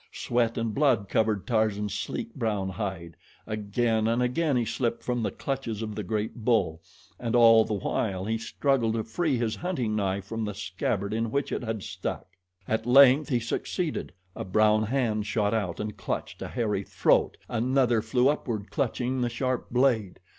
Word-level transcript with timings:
Sweat 0.11 0.57
and 0.57 0.73
blood 0.73 1.09
covered 1.09 1.45
Tarzan's 1.45 1.93
sleek, 1.93 2.33
brown 2.33 2.69
hide. 2.69 3.15
Again 3.45 4.07
and 4.07 4.23
again 4.23 4.57
he 4.57 4.65
slipped 4.65 5.03
from 5.03 5.21
the 5.21 5.29
clutches 5.29 5.83
of 5.83 5.93
the 5.93 6.01
great 6.01 6.37
bull, 6.37 6.81
and 7.19 7.35
all 7.35 7.63
the 7.65 7.75
while 7.75 8.25
he 8.25 8.39
struggled 8.39 8.95
to 8.95 9.03
free 9.03 9.37
his 9.37 9.57
hunting 9.57 9.95
knife 9.95 10.25
from 10.25 10.43
the 10.43 10.55
scabbard 10.55 11.13
in 11.13 11.29
which 11.29 11.51
it 11.51 11.63
had 11.63 11.83
stuck. 11.83 12.25
At 12.67 12.87
length 12.87 13.29
he 13.29 13.39
succeeded 13.39 14.11
a 14.35 14.43
brown 14.43 14.81
hand 14.85 15.27
shot 15.27 15.53
out 15.53 15.79
and 15.79 15.95
clutched 15.95 16.41
a 16.41 16.47
hairy 16.47 16.81
throat, 16.81 17.37
another 17.47 18.01
flew 18.01 18.27
upward 18.27 18.71
clutching 18.71 19.21
the 19.21 19.29
sharp 19.29 19.69
blade. 19.69 20.19